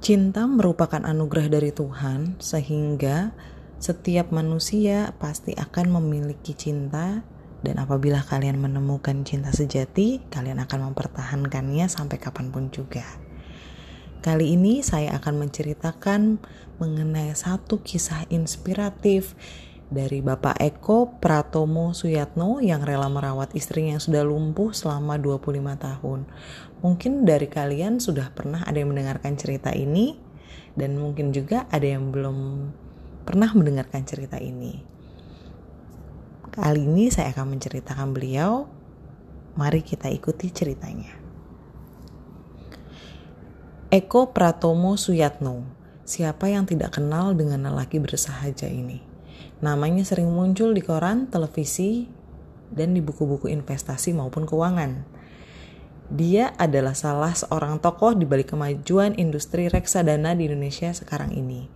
[0.00, 3.36] Cinta merupakan anugerah dari Tuhan, sehingga
[3.76, 7.20] setiap manusia pasti akan memiliki cinta,
[7.60, 13.04] dan apabila kalian menemukan cinta sejati, kalian akan mempertahankannya sampai kapan pun juga.
[14.24, 16.40] Kali ini saya akan menceritakan
[16.80, 19.36] mengenai satu kisah inspiratif
[19.90, 25.50] dari Bapak Eko Pratomo Suyatno yang rela merawat istrinya yang sudah lumpuh selama 25
[25.82, 26.20] tahun.
[26.78, 30.14] Mungkin dari kalian sudah pernah ada yang mendengarkan cerita ini
[30.78, 32.70] dan mungkin juga ada yang belum
[33.26, 34.78] pernah mendengarkan cerita ini.
[36.54, 38.70] Kali ini saya akan menceritakan beliau.
[39.58, 41.18] Mari kita ikuti ceritanya.
[43.90, 45.66] Eko Pratomo Suyatno.
[46.06, 49.09] Siapa yang tidak kenal dengan lelaki bersahaja ini?
[49.60, 52.08] Namanya sering muncul di koran, televisi,
[52.72, 55.04] dan di buku-buku investasi maupun keuangan.
[56.10, 61.70] Dia adalah salah seorang tokoh di balik kemajuan industri reksadana di Indonesia sekarang ini.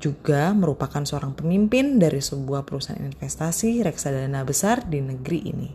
[0.00, 5.70] Juga merupakan seorang pemimpin dari sebuah perusahaan investasi reksadana besar di negeri ini.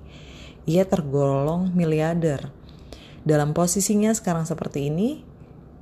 [0.69, 2.51] Ia tergolong miliarder.
[3.25, 5.25] Dalam posisinya sekarang seperti ini,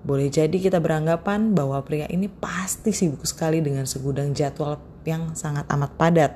[0.04, 5.68] boleh jadi kita beranggapan bahwa pria ini pasti sibuk sekali dengan segudang jadwal yang sangat
[5.70, 6.32] amat padat.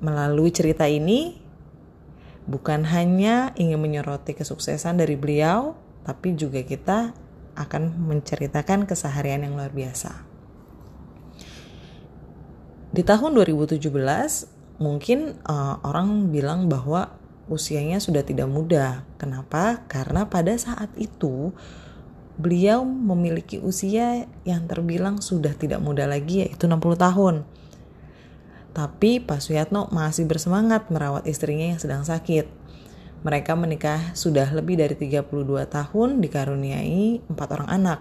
[0.00, 1.36] Melalui cerita ini,
[2.48, 7.12] bukan hanya ingin menyoroti kesuksesan dari beliau, tapi juga kita
[7.54, 10.24] akan menceritakan keseharian yang luar biasa.
[12.90, 13.78] Di tahun 2017,
[14.82, 19.06] mungkin uh, orang bilang bahwa usianya sudah tidak muda.
[19.20, 19.86] Kenapa?
[19.86, 21.54] Karena pada saat itu
[22.40, 27.44] beliau memiliki usia yang terbilang sudah tidak muda lagi yaitu 60 tahun.
[28.72, 32.48] Tapi Pak Suyatno masih bersemangat merawat istrinya yang sedang sakit.
[33.20, 35.28] Mereka menikah sudah lebih dari 32
[35.68, 38.00] tahun dikaruniai empat orang anak.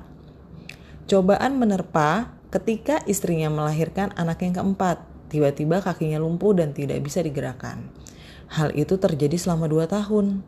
[1.09, 5.03] Cobaan menerpa ketika istrinya melahirkan anak yang keempat.
[5.28, 7.92] Tiba-tiba kakinya lumpuh dan tidak bisa digerakkan.
[8.50, 10.42] Hal itu terjadi selama dua tahun.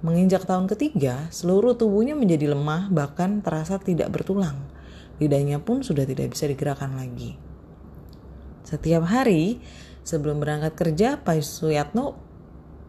[0.00, 4.56] Menginjak tahun ketiga, seluruh tubuhnya menjadi lemah bahkan terasa tidak bertulang.
[5.20, 7.36] Lidahnya pun sudah tidak bisa digerakkan lagi.
[8.64, 9.60] Setiap hari
[10.00, 12.16] sebelum berangkat kerja, Pak Suyatno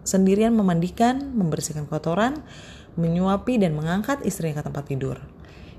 [0.07, 2.47] sendirian memandikan, membersihkan kotoran,
[2.95, 5.19] menyuapi dan mengangkat istrinya ke tempat tidur.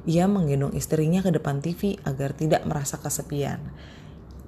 [0.04, 3.72] Ia menggendong istrinya ke depan TV agar tidak merasa kesepian.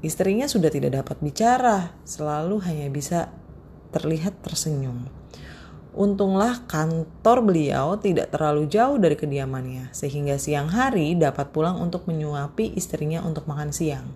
[0.04, 3.32] Istrinya sudah tidak dapat bicara, selalu hanya bisa
[3.88, 5.23] terlihat tersenyum.
[5.94, 12.74] Untunglah kantor beliau tidak terlalu jauh dari kediamannya, sehingga siang hari dapat pulang untuk menyuapi
[12.74, 14.10] istrinya untuk makan siang.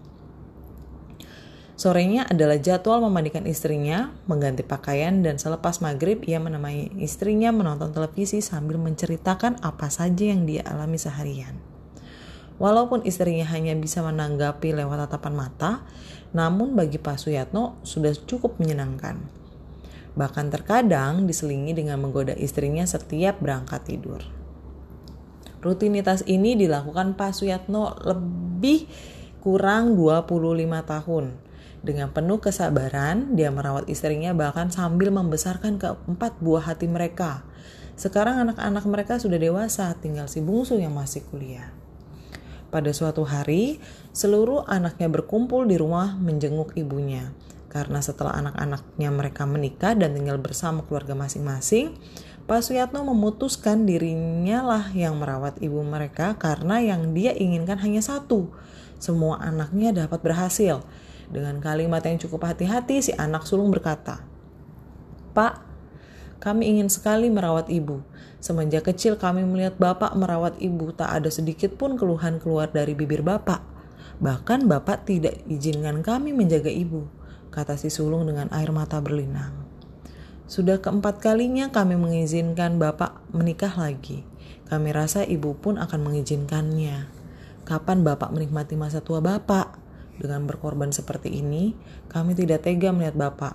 [1.78, 8.42] Sorenya adalah jadwal memandikan istrinya, mengganti pakaian, dan selepas maghrib ia menemani istrinya menonton televisi
[8.42, 11.54] sambil menceritakan apa saja yang dia alami seharian.
[12.58, 15.86] Walaupun istrinya hanya bisa menanggapi lewat tatapan mata,
[16.34, 19.22] namun bagi Pak Suyatno sudah cukup menyenangkan.
[20.18, 24.20] Bahkan terkadang diselingi dengan menggoda istrinya setiap berangkat tidur.
[25.62, 28.90] Rutinitas ini dilakukan Pak Suyatno lebih
[29.38, 30.26] kurang 25
[30.82, 37.46] tahun dengan penuh kesabaran, dia merawat istrinya bahkan sambil membesarkan keempat buah hati mereka.
[37.94, 41.70] Sekarang anak-anak mereka sudah dewasa, tinggal si bungsu yang masih kuliah.
[42.74, 43.78] Pada suatu hari,
[44.10, 47.30] seluruh anaknya berkumpul di rumah menjenguk ibunya.
[47.78, 51.94] Karena setelah anak-anaknya mereka menikah dan tinggal bersama keluarga masing-masing,
[52.50, 58.50] Pak Suyatno memutuskan dirinya lah yang merawat ibu mereka karena yang dia inginkan hanya satu.
[58.98, 60.82] Semua anaknya dapat berhasil.
[61.30, 64.26] Dengan kalimat yang cukup hati-hati, si anak sulung berkata,
[65.38, 65.62] Pak,
[66.42, 68.02] kami ingin sekali merawat ibu.
[68.42, 73.22] Semenjak kecil kami melihat bapak merawat ibu, tak ada sedikit pun keluhan keluar dari bibir
[73.22, 73.62] bapak.
[74.18, 77.06] Bahkan bapak tidak izinkan kami menjaga ibu,
[77.50, 79.52] kata si sulung dengan air mata berlinang.
[80.48, 84.24] Sudah keempat kalinya kami mengizinkan bapak menikah lagi.
[84.68, 87.08] Kami rasa ibu pun akan mengizinkannya.
[87.68, 89.88] Kapan bapak menikmati masa tua bapak?
[90.18, 91.78] Dengan berkorban seperti ini,
[92.10, 93.54] kami tidak tega melihat Bapak.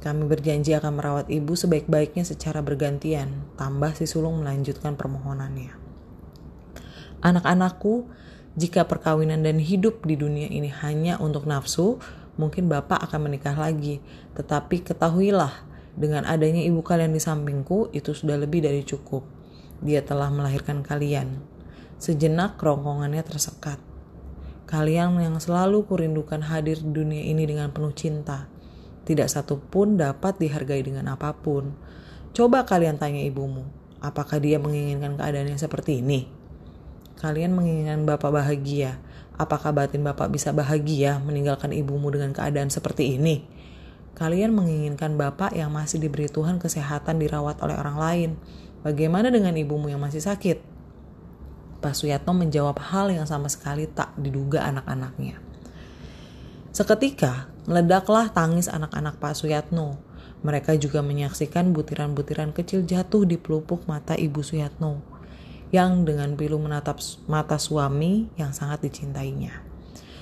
[0.00, 3.50] Kami berjanji akan merawat ibu sebaik-baiknya secara bergantian.
[3.58, 5.74] Tambah si sulung melanjutkan permohonannya.
[7.20, 8.08] Anak-anakku,
[8.54, 12.00] jika perkawinan dan hidup di dunia ini hanya untuk nafsu,
[12.40, 14.00] mungkin Bapak akan menikah lagi.
[14.32, 19.20] Tetapi ketahuilah, dengan adanya ibu kalian di sampingku, itu sudah lebih dari cukup.
[19.84, 21.44] Dia telah melahirkan kalian.
[22.00, 23.76] Sejenak kerongkongannya tersekat.
[24.64, 28.48] Kalian yang selalu kurindukan hadir di dunia ini dengan penuh cinta.
[29.04, 31.74] Tidak satu pun dapat dihargai dengan apa pun.
[32.30, 33.66] Coba kalian tanya ibumu,
[33.98, 36.30] apakah dia menginginkan keadaan yang seperti ini?
[37.18, 39.02] Kalian menginginkan Bapak bahagia.
[39.40, 43.40] Apakah batin Bapak bisa bahagia meninggalkan ibumu dengan keadaan seperti ini?
[44.12, 48.30] Kalian menginginkan Bapak yang masih diberi Tuhan kesehatan dirawat oleh orang lain.
[48.84, 50.60] Bagaimana dengan ibumu yang masih sakit?
[51.80, 55.40] Pak Suyatno menjawab hal yang sama sekali tak diduga anak-anaknya.
[56.76, 59.96] Seketika, meledaklah tangis anak-anak Pak Suyatno.
[60.44, 65.19] Mereka juga menyaksikan butiran-butiran kecil jatuh di pelupuk mata Ibu Suyatno
[65.70, 66.98] yang dengan pilu menatap
[67.30, 69.62] mata suami yang sangat dicintainya.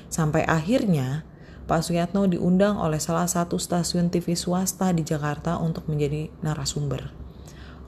[0.08, 1.24] Sampai akhirnya,
[1.68, 7.12] Pak Suyatno diundang oleh salah satu stasiun TV swasta di Jakarta untuk menjadi narasumber.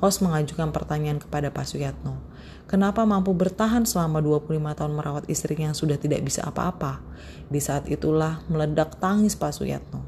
[0.01, 2.21] Host mengajukan pertanyaan kepada Pak Suyatno.
[2.69, 7.01] Kenapa mampu bertahan selama 25 tahun merawat istrinya yang sudah tidak bisa apa-apa?
[7.49, 10.05] Di saat itulah meledak tangis Pak Suyatno.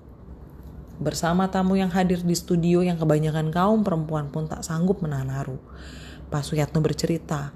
[1.01, 5.59] Bersama tamu yang hadir di studio yang kebanyakan kaum perempuan pun tak sanggup menahan haru.
[6.33, 7.53] Pak Suyatno bercerita,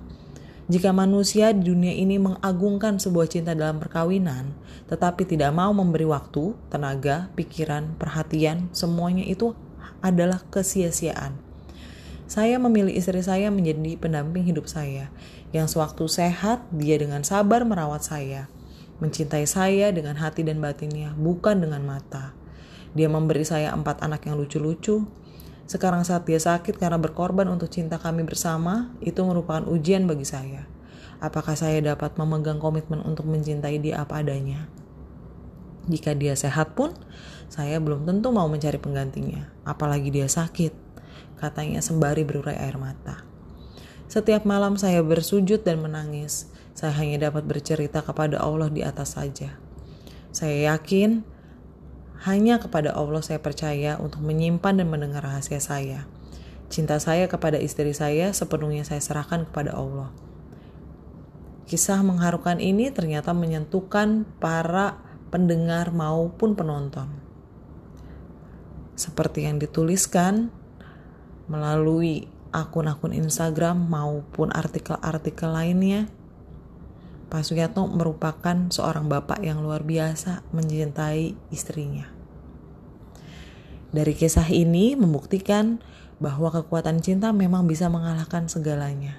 [0.67, 4.51] jika manusia di dunia ini mengagungkan sebuah cinta dalam perkawinan,
[4.91, 9.55] tetapi tidak mau memberi waktu, tenaga, pikiran, perhatian, semuanya itu
[10.03, 11.39] adalah kesia-siaan.
[12.27, 15.09] Saya memilih istri saya menjadi pendamping hidup saya,
[15.55, 18.51] yang sewaktu sehat dia dengan sabar merawat saya,
[18.99, 22.35] mencintai saya dengan hati dan batinnya, bukan dengan mata.
[22.99, 25.07] Dia memberi saya empat anak yang lucu-lucu,
[25.67, 30.71] sekarang saat dia sakit karena berkorban untuk cinta kami bersama, itu merupakan ujian bagi saya.
[31.19, 34.71] Apakah saya dapat memegang komitmen untuk mencintai dia apa adanya?
[35.91, 36.95] Jika dia sehat pun,
[37.51, 40.71] saya belum tentu mau mencari penggantinya, apalagi dia sakit,
[41.39, 43.27] katanya sembari berurai air mata.
[44.07, 46.47] Setiap malam saya bersujud dan menangis.
[46.77, 49.59] Saya hanya dapat bercerita kepada Allah di atas saja.
[50.31, 51.27] Saya yakin
[52.25, 56.09] hanya kepada Allah saya percaya untuk menyimpan dan mendengar rahasia saya.
[56.73, 60.11] Cinta saya kepada istri saya sepenuhnya saya serahkan kepada Allah.
[61.67, 65.03] Kisah mengharukan ini ternyata menyentuhkan para
[65.35, 67.11] pendengar maupun penonton.
[68.97, 70.49] Seperti yang dituliskan
[71.51, 76.09] melalui akun-akun Instagram maupun artikel-artikel lainnya,
[77.27, 82.07] Pak Suyatno merupakan seorang bapak yang luar biasa mencintai istrinya.
[83.91, 85.83] Dari kisah ini membuktikan
[86.23, 89.19] bahwa kekuatan cinta memang bisa mengalahkan segalanya.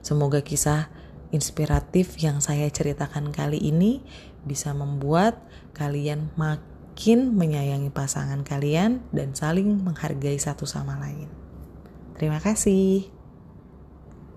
[0.00, 0.88] Semoga kisah
[1.32, 4.04] inspiratif yang saya ceritakan kali ini
[4.44, 5.40] bisa membuat
[5.72, 11.26] kalian makin menyayangi pasangan kalian dan saling menghargai satu sama lain.
[12.14, 13.13] Terima kasih.